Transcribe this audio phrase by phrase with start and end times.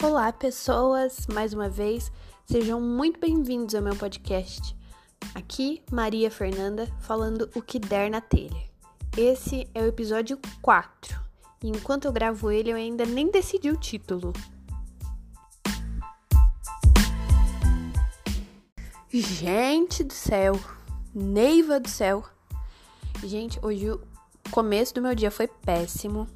[0.00, 1.26] Olá, pessoas!
[1.26, 2.12] Mais uma vez,
[2.46, 4.76] sejam muito bem-vindos ao meu podcast.
[5.34, 8.62] Aqui, Maria Fernanda, falando o que der na telha.
[9.16, 11.20] Esse é o episódio 4,
[11.64, 14.32] e enquanto eu gravo ele, eu ainda nem decidi o título.
[19.12, 20.54] Gente do céu!
[21.12, 22.24] Neiva do céu!
[23.24, 24.00] Gente, hoje o
[24.52, 26.28] começo do meu dia foi péssimo.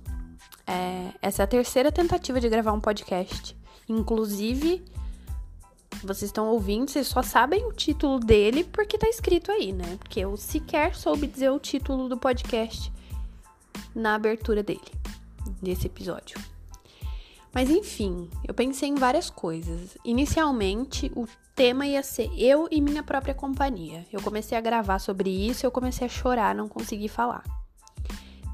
[0.66, 3.57] É, essa é a terceira tentativa de gravar um podcast.
[3.89, 4.85] Inclusive,
[6.02, 9.97] vocês estão ouvindo, vocês só sabem o título dele porque tá escrito aí, né?
[9.98, 12.93] Porque eu sequer soube dizer o título do podcast
[13.95, 14.80] na abertura dele,
[15.61, 16.41] desse episódio.
[17.55, 19.97] Mas enfim, eu pensei em várias coisas.
[20.05, 24.07] Inicialmente, o tema ia ser eu e minha própria companhia.
[24.10, 27.45] Eu comecei a gravar sobre isso, eu comecei a chorar, não consegui falar.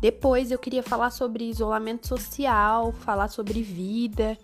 [0.01, 4.39] Depois eu queria falar sobre isolamento social, falar sobre vida,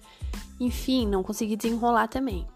[0.59, 2.47] enfim, não consegui desenrolar também.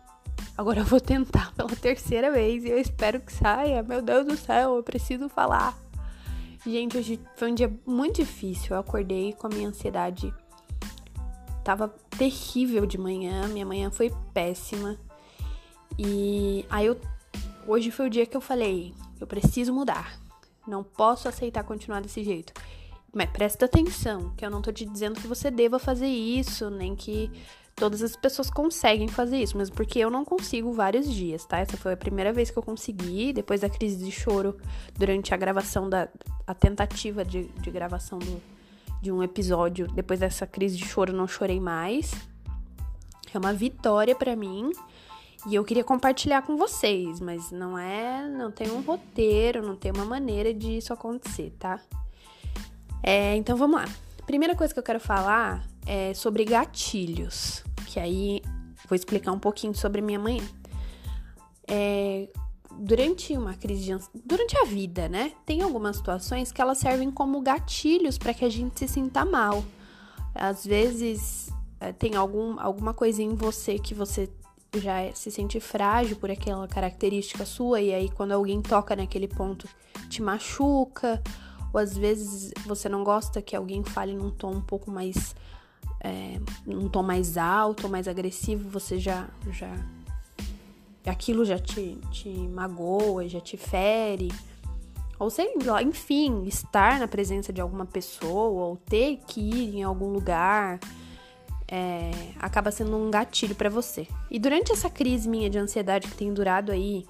[0.56, 3.82] Agora eu vou tentar pela terceira vez e eu espero que saia.
[3.82, 5.78] Meu Deus do céu, eu preciso falar.
[6.66, 8.74] Gente, hoje foi um dia muito difícil.
[8.74, 10.34] Eu acordei com a minha ansiedade.
[11.62, 14.98] Tava terrível de manhã, minha manhã foi péssima.
[15.96, 16.98] E aí eu
[17.66, 20.18] hoje foi o dia que eu falei, eu preciso mudar.
[20.66, 22.52] Não posso aceitar continuar desse jeito.
[23.12, 26.94] Mas presta atenção, que eu não tô te dizendo que você deva fazer isso, nem
[26.94, 27.30] que
[27.78, 31.58] todas as pessoas conseguem fazer isso, mas porque eu não consigo vários dias, tá?
[31.58, 34.56] Essa foi a primeira vez que eu consegui, depois da crise de choro,
[34.98, 36.08] durante a gravação da.
[36.46, 38.42] a tentativa de, de gravação do,
[39.00, 39.86] de um episódio.
[39.88, 42.12] Depois dessa crise de choro, não chorei mais.
[43.32, 44.72] É uma vitória para mim.
[45.46, 48.28] E eu queria compartilhar com vocês, mas não é.
[48.28, 51.80] Não tem um roteiro, não tem uma maneira de isso acontecer, tá?
[53.02, 53.88] É, então vamos lá.
[54.26, 58.42] Primeira coisa que eu quero falar é sobre gatilhos, que aí
[58.88, 60.40] vou explicar um pouquinho sobre minha mãe.
[61.66, 62.28] É,
[62.78, 65.32] durante uma crise de durante a vida, né?
[65.44, 69.64] Tem algumas situações que elas servem como gatilhos para que a gente se sinta mal.
[70.34, 71.50] Às vezes
[71.80, 74.30] é, tem algum, alguma coisa em você que você
[74.74, 79.66] já se sente frágil por aquela característica sua e aí quando alguém toca naquele ponto
[80.10, 81.22] te machuca
[81.72, 85.34] ou às vezes você não gosta que alguém fale num tom um pouco mais.
[86.00, 89.28] É, num tom mais alto, mais agressivo, você já.
[89.50, 89.72] já
[91.06, 94.30] aquilo já te, te magoa, já te fere.
[95.18, 99.82] Ou sei lá, enfim, estar na presença de alguma pessoa ou ter que ir em
[99.82, 100.78] algum lugar
[101.70, 104.08] é, acaba sendo um gatilho para você.
[104.30, 107.04] E durante essa crise minha de ansiedade que tem durado aí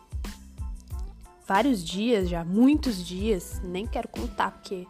[1.48, 4.86] vários dias já, muitos dias, nem quero contar porque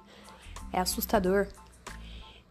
[0.73, 1.47] é assustador.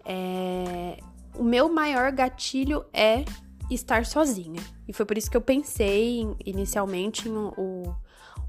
[0.06, 0.98] É,
[1.36, 3.26] o meu maior gatilho é
[3.70, 4.62] estar sozinha.
[4.88, 7.96] E foi por isso que eu pensei inicialmente no o,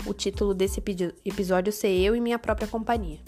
[0.07, 0.81] o título desse
[1.25, 3.19] episódio ser eu e minha própria companhia.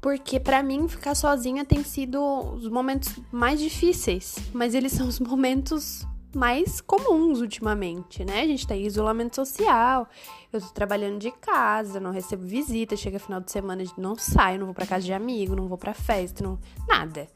[0.00, 5.20] Porque para mim ficar sozinha tem sido os momentos mais difíceis, mas eles são os
[5.20, 6.04] momentos
[6.34, 8.40] mais comuns ultimamente, né?
[8.40, 10.08] A gente tá em isolamento social,
[10.52, 14.66] eu tô trabalhando de casa, não recebo visita, chega final de semana, não saio, não
[14.66, 17.28] vou para casa de amigo, não vou para festa, não nada.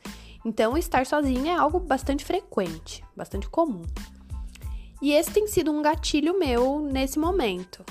[0.45, 3.83] Então, estar sozinha é algo bastante frequente, bastante comum.
[5.03, 7.85] E esse tem sido um gatilho meu nesse momento.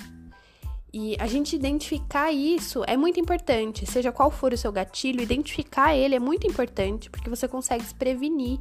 [0.98, 5.94] E a gente identificar isso é muito importante, seja qual for o seu gatilho, identificar
[5.94, 8.60] ele é muito importante, porque você consegue se prevenir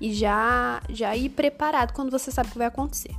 [0.00, 3.14] e já, já ir preparado quando você sabe o que vai acontecer.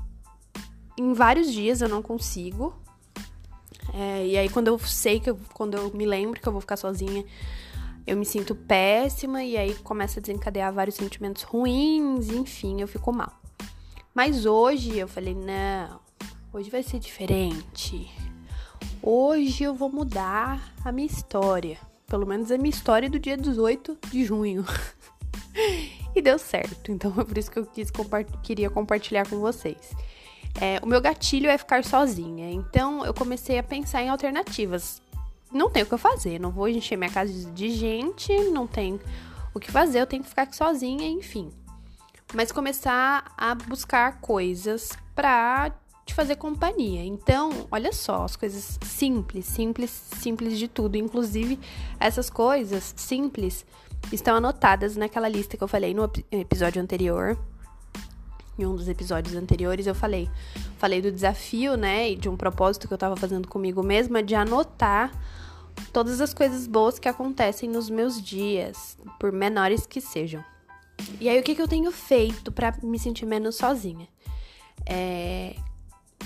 [0.97, 2.73] Em vários dias eu não consigo.
[3.93, 6.61] É, e aí quando eu sei que eu, quando eu me lembro que eu vou
[6.61, 7.25] ficar sozinha,
[8.05, 13.11] eu me sinto péssima e aí começa a desencadear vários sentimentos ruins, enfim, eu fico
[13.11, 13.39] mal.
[14.13, 15.99] Mas hoje eu falei, não,
[16.51, 18.11] hoje vai ser diferente.
[19.01, 21.77] Hoje eu vou mudar a minha história.
[22.07, 24.65] Pelo menos a minha história do dia 18 de junho.
[26.15, 26.91] e deu certo.
[26.91, 27.91] Então é por isso que eu quis
[28.43, 29.93] queria compartilhar com vocês.
[30.59, 32.51] É, o meu gatilho é ficar sozinha.
[32.51, 35.01] Então eu comecei a pensar em alternativas.
[35.51, 38.99] Não tem o que eu fazer, não vou encher minha casa de gente, não tem
[39.51, 41.51] o que fazer, eu tenho que ficar aqui sozinha, enfim.
[42.35, 45.71] Mas começar a buscar coisas pra
[46.05, 47.03] te fazer companhia.
[47.03, 50.97] Então, olha só, as coisas simples, simples, simples de tudo.
[50.97, 51.59] Inclusive,
[51.99, 53.65] essas coisas simples
[54.11, 57.37] estão anotadas naquela lista que eu falei no episódio anterior.
[58.57, 60.29] Em um dos episódios anteriores eu falei,
[60.77, 64.35] falei do desafio, né, e de um propósito que eu tava fazendo comigo mesma de
[64.35, 65.11] anotar
[65.93, 70.43] todas as coisas boas que acontecem nos meus dias, por menores que sejam.
[71.19, 74.07] E aí, o que, que eu tenho feito para me sentir menos sozinha?
[74.85, 75.55] É...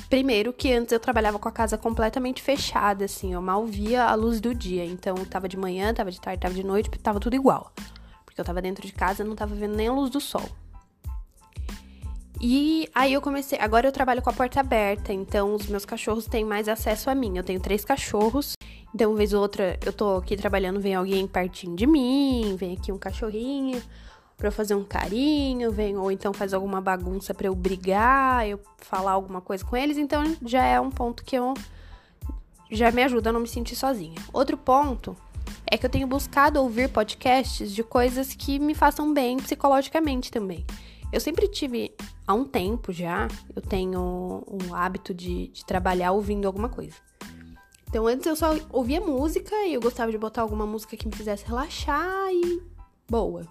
[0.10, 4.16] Primeiro, que antes eu trabalhava com a casa completamente fechada, assim, eu mal via a
[4.16, 4.86] luz do dia.
[4.86, 7.72] Então, tava de manhã, tava de tarde, tava de noite, tava tudo igual.
[8.26, 10.48] Porque eu tava dentro de casa, não tava vendo nem a luz do sol.
[12.40, 13.58] E aí eu comecei.
[13.60, 17.16] Agora eu trabalho com a porta aberta, então os meus cachorros têm mais acesso a
[17.16, 17.38] mim.
[17.38, 18.56] Eu tenho três cachorros,
[18.94, 22.74] então, uma vez ou outra, eu tô aqui trabalhando, vem alguém pertinho de mim, vem
[22.74, 23.82] aqui um cachorrinho
[24.38, 29.12] para fazer um carinho, vem ou então faz alguma bagunça para eu brigar, eu falar
[29.12, 31.54] alguma coisa com eles, então já é um ponto que eu
[32.72, 34.20] já me ajuda a não me sentir sozinha.
[34.34, 35.16] Outro ponto
[35.70, 40.66] é que eu tenho buscado ouvir podcasts de coisas que me façam bem psicologicamente também.
[41.12, 41.94] Eu sempre tive,
[42.28, 46.96] há um tempo já, eu tenho um hábito de, de trabalhar ouvindo alguma coisa.
[47.88, 51.16] Então antes eu só ouvia música e eu gostava de botar alguma música que me
[51.16, 52.64] fizesse relaxar e
[53.08, 53.48] boa.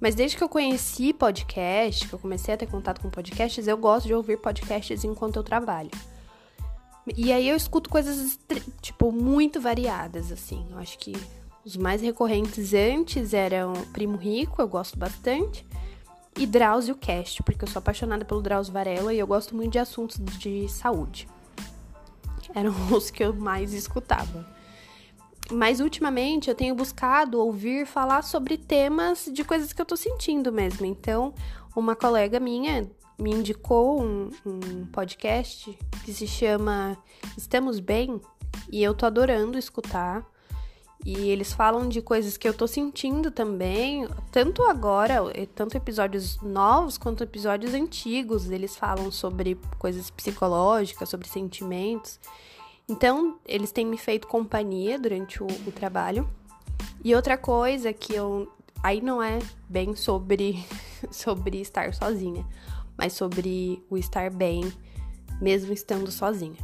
[0.00, 3.76] Mas desde que eu conheci podcast, que eu comecei a ter contato com podcasts, eu
[3.76, 5.90] gosto de ouvir podcasts enquanto eu trabalho.
[7.16, 8.38] E aí eu escuto coisas,
[8.80, 10.66] tipo, muito variadas, assim.
[10.70, 11.12] Eu acho que
[11.64, 15.66] os mais recorrentes antes eram Primo Rico, eu gosto bastante,
[16.38, 19.78] e Drauzio Cast, porque eu sou apaixonada pelo Drauzio Varela e eu gosto muito de
[19.78, 21.28] assuntos de saúde.
[22.54, 24.59] Eram os que eu mais escutava.
[25.50, 30.52] Mas ultimamente eu tenho buscado ouvir falar sobre temas de coisas que eu tô sentindo
[30.52, 30.86] mesmo.
[30.86, 31.34] Então,
[31.74, 32.88] uma colega minha
[33.18, 36.96] me indicou um, um podcast que se chama
[37.36, 38.20] Estamos Bem
[38.70, 40.24] e eu tô adorando escutar.
[41.04, 45.16] E eles falam de coisas que eu tô sentindo também, tanto agora,
[45.54, 48.50] tanto episódios novos quanto episódios antigos.
[48.50, 52.20] Eles falam sobre coisas psicológicas, sobre sentimentos.
[52.90, 56.28] Então, eles têm me feito companhia durante o, o trabalho.
[57.04, 58.52] E outra coisa que eu.
[58.82, 59.38] Aí não é
[59.68, 60.66] bem sobre,
[61.08, 62.44] sobre estar sozinha,
[62.98, 64.72] mas sobre o estar bem,
[65.40, 66.58] mesmo estando sozinha.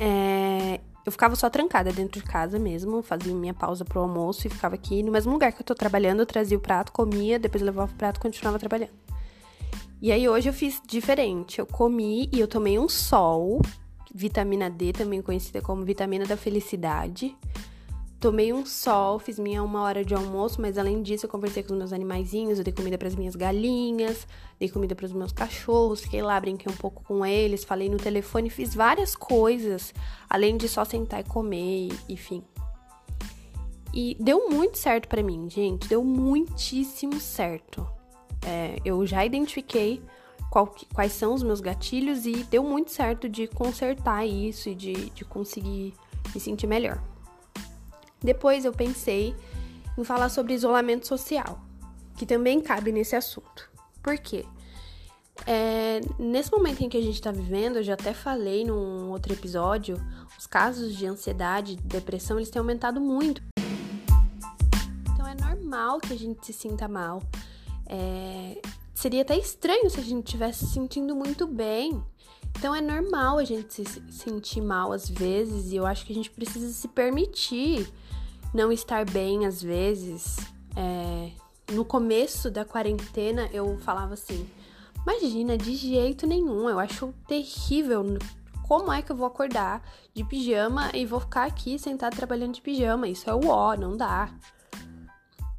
[0.00, 4.50] É, eu ficava só trancada dentro de casa mesmo, fazia minha pausa pro almoço e
[4.50, 7.62] ficava aqui no mesmo lugar que eu tô trabalhando, eu trazia o prato, comia, depois
[7.62, 8.94] levava o prato e continuava trabalhando.
[10.00, 11.58] E aí hoje eu fiz diferente.
[11.58, 13.60] Eu comi e eu tomei um sol
[14.16, 17.36] vitamina D, também conhecida como vitamina da felicidade.
[18.18, 21.74] Tomei um sol, fiz minha uma hora de almoço, mas além disso eu conversei com
[21.74, 24.26] os meus animaizinhos, eu dei comida para as minhas galinhas,
[24.58, 27.98] dei comida para os meus cachorros, fiquei lá, brinquei um pouco com eles, falei no
[27.98, 29.92] telefone, fiz várias coisas,
[30.30, 32.42] além de só sentar e comer, enfim.
[33.92, 37.86] E deu muito certo para mim, gente, deu muitíssimo certo.
[38.46, 40.02] É, eu já identifiquei
[40.50, 45.10] qual, quais são os meus gatilhos e deu muito certo de consertar isso e de,
[45.10, 45.94] de conseguir
[46.34, 47.02] me sentir melhor.
[48.22, 49.34] Depois eu pensei
[49.96, 51.60] em falar sobre isolamento social,
[52.16, 53.70] que também cabe nesse assunto.
[54.02, 54.44] Por quê?
[55.46, 59.32] É, nesse momento em que a gente está vivendo, eu já até falei num outro
[59.32, 59.96] episódio,
[60.38, 63.42] os casos de ansiedade depressão eles têm aumentado muito.
[65.12, 67.22] Então é normal que a gente se sinta mal.
[67.86, 68.60] É,
[68.96, 72.02] seria até estranho se a gente estivesse se sentindo muito bem.
[72.58, 76.14] Então é normal a gente se sentir mal às vezes e eu acho que a
[76.14, 77.86] gente precisa se permitir
[78.54, 80.36] não estar bem às vezes.
[80.74, 81.30] É,
[81.72, 84.48] no começo da quarentena eu falava assim:
[85.02, 88.02] imagina, de jeito nenhum, eu acho terrível.
[88.66, 89.82] Como é que eu vou acordar
[90.14, 93.06] de pijama e vou ficar aqui sentado trabalhando de pijama?
[93.06, 94.32] Isso é o ó, não dá.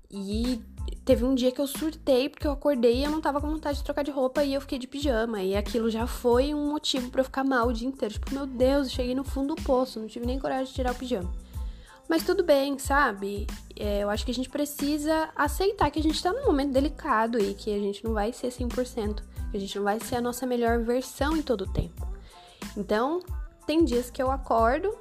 [0.10, 0.60] E
[1.08, 3.78] Teve um dia que eu surtei porque eu acordei e eu não tava com vontade
[3.78, 5.42] de trocar de roupa e eu fiquei de pijama.
[5.42, 8.16] E aquilo já foi um motivo para eu ficar mal o dia inteiro.
[8.16, 10.92] Tipo, meu Deus, eu cheguei no fundo do poço, não tive nem coragem de tirar
[10.92, 11.34] o pijama.
[12.10, 13.48] Mas tudo bem, sabe?
[13.74, 17.40] É, eu acho que a gente precisa aceitar que a gente tá num momento delicado
[17.40, 20.22] e que a gente não vai ser 100%, que a gente não vai ser a
[20.22, 22.06] nossa melhor versão em todo o tempo.
[22.76, 23.22] Então,
[23.66, 24.94] tem dias que eu acordo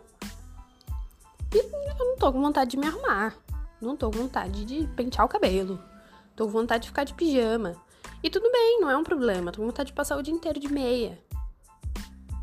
[1.52, 3.34] e eu não tô com vontade de me arrumar.
[3.80, 5.95] Não tô com vontade de pentear o cabelo.
[6.36, 7.74] Tô com vontade de ficar de pijama.
[8.22, 9.50] E tudo bem, não é um problema.
[9.50, 11.18] Tô com vontade de passar o dia inteiro de meia.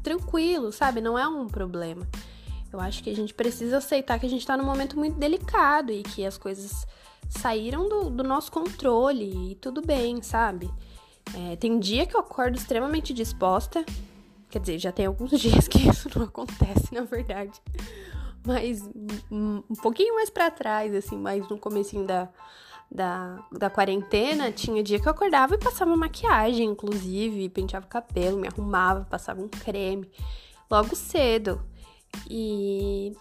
[0.01, 0.99] Tranquilo, sabe?
[0.99, 2.07] Não é um problema.
[2.71, 5.91] Eu acho que a gente precisa aceitar que a gente tá num momento muito delicado
[5.91, 6.87] e que as coisas
[7.29, 10.69] saíram do, do nosso controle e tudo bem, sabe?
[11.35, 13.85] É, tem dia que eu acordo extremamente disposta.
[14.49, 17.61] Quer dizer, já tem alguns dias que isso não acontece, na verdade.
[18.45, 18.81] Mas
[19.31, 22.27] um, um pouquinho mais para trás, assim, mais no comecinho da,
[22.93, 28.37] da, da quarentena, tinha dia que eu acordava e passava maquiagem, inclusive, penteava o cabelo,
[28.37, 30.07] me arrumava, passava um creme
[30.69, 31.59] logo cedo.
[32.29, 33.13] E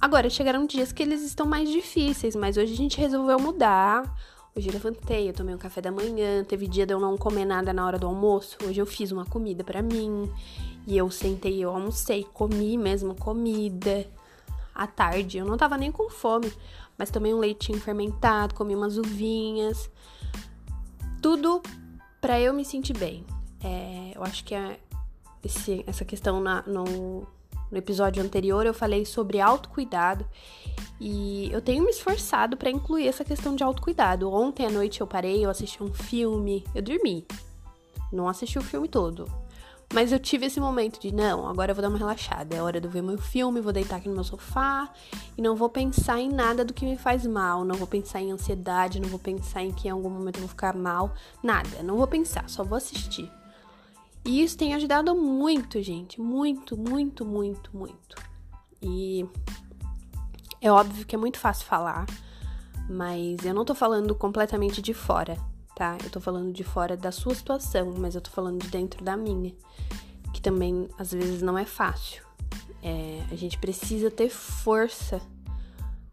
[0.00, 4.02] agora chegaram dias que eles estão mais difíceis, mas hoje a gente resolveu mudar.
[4.56, 7.44] Hoje eu levantei, eu tomei um café da manhã, teve dia de eu não comer
[7.44, 8.56] nada na hora do almoço.
[8.64, 10.32] Hoje eu fiz uma comida para mim.
[10.86, 14.06] E eu sentei, eu almocei, comi mesmo comida.
[14.76, 16.52] À tarde, eu não tava nem com fome,
[16.98, 19.90] mas tomei um leitinho fermentado, comi umas uvinhas.
[21.22, 21.62] Tudo
[22.20, 23.24] para eu me sentir bem.
[23.64, 24.78] É, eu acho que é
[25.42, 27.26] esse, essa questão na, no,
[27.70, 30.28] no episódio anterior eu falei sobre autocuidado
[31.00, 34.30] e eu tenho me esforçado para incluir essa questão de autocuidado.
[34.30, 37.26] Ontem à noite eu parei, eu assisti um filme, eu dormi.
[38.12, 39.26] Não assisti o filme todo.
[39.94, 42.54] Mas eu tive esse momento de, não, agora eu vou dar uma relaxada.
[42.54, 44.92] É hora de eu ver meu filme, vou deitar aqui no meu sofá
[45.38, 47.64] e não vou pensar em nada do que me faz mal.
[47.64, 50.48] Não vou pensar em ansiedade, não vou pensar em que em algum momento eu vou
[50.48, 51.14] ficar mal.
[51.42, 53.30] Nada, não vou pensar, só vou assistir.
[54.24, 56.20] E isso tem ajudado muito, gente.
[56.20, 58.16] Muito, muito, muito, muito.
[58.82, 59.24] E
[60.60, 62.06] é óbvio que é muito fácil falar,
[62.90, 65.36] mas eu não tô falando completamente de fora,
[65.76, 65.96] tá?
[66.02, 69.16] Eu tô falando de fora da sua situação, mas eu tô falando de dentro da
[69.16, 69.54] minha,
[70.32, 72.24] que também às vezes não é fácil.
[72.82, 75.20] É, a gente precisa ter força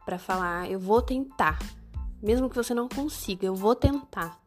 [0.06, 1.58] para falar, eu vou tentar.
[2.22, 4.44] Mesmo que você não consiga, eu vou tentar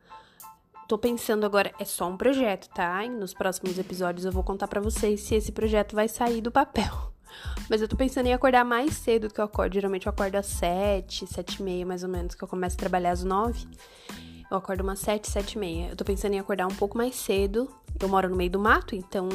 [0.87, 3.04] tô pensando agora, é só um projeto, tá?
[3.04, 6.50] E nos próximos episódios eu vou contar para vocês se esse projeto vai sair do
[6.50, 7.12] papel.
[7.68, 9.75] Mas eu tô pensando em acordar mais cedo do que eu acordo.
[9.75, 12.78] Geralmente eu acordo às sete, sete e meia, mais ou menos, que eu começo a
[12.78, 13.66] trabalhar às nove.
[14.50, 15.88] Eu acordo umas sete, sete e meia.
[15.88, 17.69] Eu tô pensando em acordar um pouco mais cedo.
[18.00, 19.29] Eu moro no meio do mato, então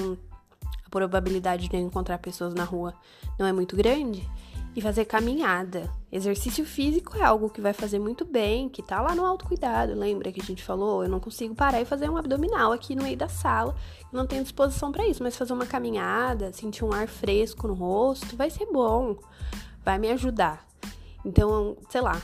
[0.86, 2.94] a probabilidade de eu encontrar pessoas na rua
[3.38, 4.28] não é muito grande
[4.76, 5.90] e fazer caminhada.
[6.12, 9.94] Exercício físico é algo que vai fazer muito bem, que tá lá no autocuidado.
[9.94, 11.04] Lembra que a gente falou?
[11.04, 13.76] Eu não consigo parar e fazer um abdominal aqui no meio da sala.
[14.12, 17.74] Eu não tenho disposição para isso, mas fazer uma caminhada, sentir um ar fresco no
[17.74, 19.18] rosto, vai ser bom.
[19.84, 20.66] Vai me ajudar.
[21.26, 22.22] Então, sei lá.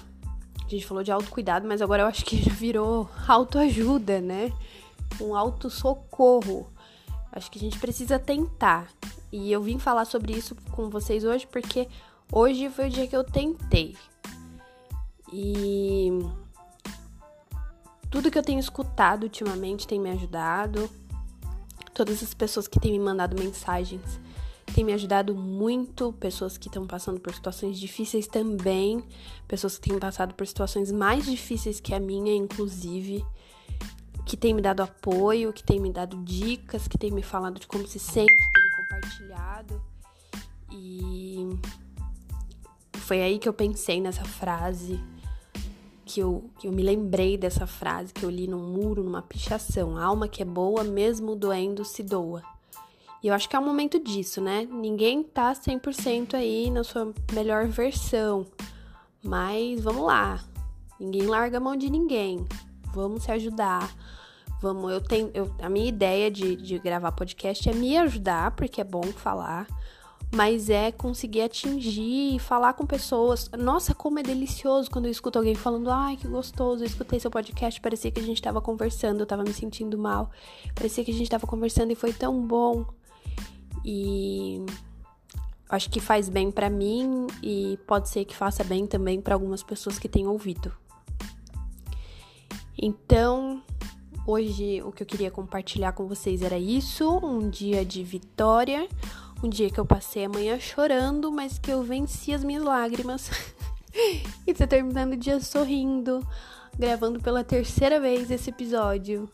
[0.67, 4.51] A gente falou de autocuidado, mas agora eu acho que já virou autoajuda, né?
[5.19, 6.67] Um autossocorro.
[7.31, 8.87] Acho que a gente precisa tentar.
[9.31, 11.87] E eu vim falar sobre isso com vocês hoje porque
[12.31, 13.95] Hoje foi o dia que eu tentei.
[15.31, 16.09] E
[18.11, 20.89] tudo que eu tenho escutado ultimamente tem me ajudado.
[21.93, 24.19] Todas as pessoas que têm me mandado mensagens
[24.73, 26.13] têm me ajudado muito.
[26.13, 29.03] Pessoas que estão passando por situações difíceis também.
[29.47, 33.25] Pessoas que têm passado por situações mais difíceis que a minha, inclusive.
[34.25, 37.67] Que têm me dado apoio, que têm me dado dicas, que têm me falado de
[37.67, 39.81] como se sente, têm compartilhado.
[40.71, 41.47] E
[42.93, 44.99] foi aí que eu pensei nessa frase,
[46.03, 49.97] que eu, que eu me lembrei dessa frase que eu li num muro, numa pichação.
[49.97, 52.56] Alma que é boa, mesmo doendo, se doa.
[53.27, 54.65] E eu acho que é um momento disso, né?
[54.71, 58.45] Ninguém tá 100% aí na sua melhor versão.
[59.21, 60.39] Mas vamos lá.
[60.97, 62.45] Ninguém larga a mão de ninguém.
[62.93, 63.93] Vamos se ajudar.
[64.61, 68.79] Vamos, eu tenho, eu, a minha ideia de, de gravar podcast é me ajudar, porque
[68.79, 69.67] é bom falar
[70.33, 73.49] mas é conseguir atingir e falar com pessoas.
[73.57, 77.31] Nossa, como é delicioso quando eu escuto alguém falando: "Ai, que gostoso, eu escutei seu
[77.31, 80.29] podcast, parecia que a gente tava conversando, eu tava me sentindo mal.
[80.75, 82.85] Parecia que a gente tava conversando e foi tão bom".
[83.89, 84.65] E
[85.69, 89.63] acho que faz bem para mim e pode ser que faça bem também para algumas
[89.63, 90.73] pessoas que têm ouvido.
[92.77, 93.63] Então,
[94.25, 98.89] hoje o que eu queria compartilhar com vocês era isso, um dia de vitória
[99.43, 103.29] um dia que eu passei a manhã chorando, mas que eu venci as minhas lágrimas.
[104.47, 106.25] e tô terminando o dia sorrindo,
[106.77, 109.29] gravando pela terceira vez esse episódio.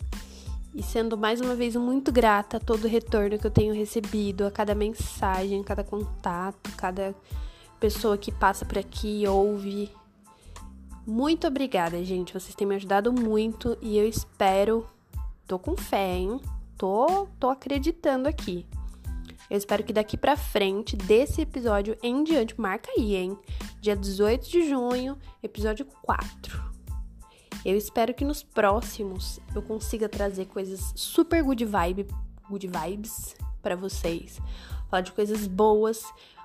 [0.76, 4.46] E sendo mais uma vez muito grata a todo o retorno que eu tenho recebido,
[4.46, 7.14] a cada mensagem, cada contato, cada
[7.80, 9.92] pessoa que passa por aqui ouve.
[11.06, 12.34] Muito obrigada, gente.
[12.34, 14.88] Vocês têm me ajudado muito e eu espero.
[15.46, 16.40] Tô com fé, hein?
[16.76, 18.66] Tô, tô acreditando aqui.
[19.50, 23.38] Eu espero que daqui pra frente, desse episódio em diante, marca aí, hein?
[23.80, 26.73] Dia 18 de junho, episódio 4.
[27.66, 32.08] Eu espero que nos próximos eu consiga trazer coisas super good vibe,
[32.50, 34.40] good vibes para vocês.
[34.90, 36.04] Falar de coisas boas,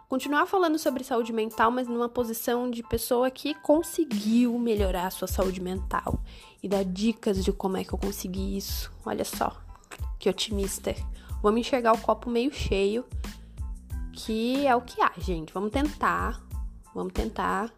[0.09, 5.27] continuar falando sobre saúde mental, mas numa posição de pessoa que conseguiu melhorar a sua
[5.27, 6.23] saúde mental
[6.63, 8.93] e dar dicas de como é que eu consegui isso.
[9.05, 9.57] Olha só,
[10.19, 10.95] que otimista.
[11.43, 13.05] Vamos enxergar o copo meio cheio,
[14.13, 15.53] que é o que há, gente.
[15.53, 16.41] Vamos tentar,
[16.95, 17.73] vamos tentar.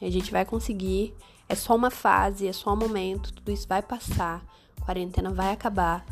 [0.00, 1.14] A gente vai conseguir.
[1.52, 3.30] É só uma fase, é só um momento.
[3.30, 4.42] Tudo isso vai passar.
[4.80, 6.02] Quarentena vai acabar.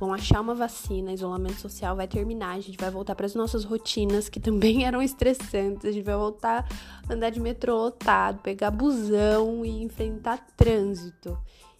[0.00, 3.62] Vão achar uma vacina, isolamento social vai terminar, a gente vai voltar para as nossas
[3.62, 5.84] rotinas que também eram estressantes.
[5.84, 6.66] A gente vai voltar
[7.08, 11.38] a andar de metrô lotado, pegar busão e enfrentar trânsito.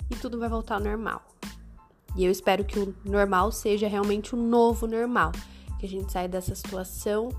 [0.08, 1.20] e tudo vai voltar ao normal.
[2.16, 5.32] E eu espero que o normal seja realmente o novo normal,
[5.80, 7.30] que a gente saia dessa situação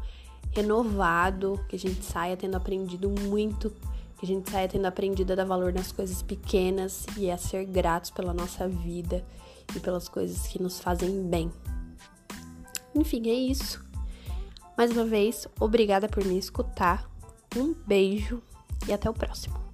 [0.51, 3.71] renovado, que a gente saia tendo aprendido muito,
[4.19, 7.65] que a gente saia tendo aprendido a dar valor nas coisas pequenas e a ser
[7.65, 9.25] gratos pela nossa vida
[9.73, 11.49] e pelas coisas que nos fazem bem.
[12.93, 13.81] Enfim, é isso.
[14.77, 17.09] Mais uma vez, obrigada por me escutar.
[17.55, 18.41] Um beijo
[18.87, 19.68] e até o próximo.